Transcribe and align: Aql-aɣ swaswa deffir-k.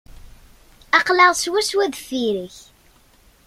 Aql-aɣ 0.97 1.31
swaswa 1.35 1.85
deffir-k. 1.93 2.57